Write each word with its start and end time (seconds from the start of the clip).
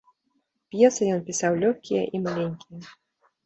П'есы 0.75 1.03
ён 1.17 1.21
пісаў 1.29 1.59
лёгкія 1.67 2.03
і 2.15 2.25
маленькія. 2.27 2.79